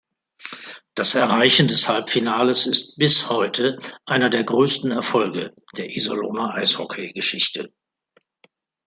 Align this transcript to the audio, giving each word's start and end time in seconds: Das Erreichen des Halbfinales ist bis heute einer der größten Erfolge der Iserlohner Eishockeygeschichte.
Das 0.95 1.13
Erreichen 1.13 1.67
des 1.67 1.87
Halbfinales 1.87 2.65
ist 2.65 2.95
bis 2.97 3.29
heute 3.29 3.77
einer 4.03 4.31
der 4.31 4.43
größten 4.43 4.89
Erfolge 4.89 5.53
der 5.77 5.91
Iserlohner 5.95 6.55
Eishockeygeschichte. 6.55 7.71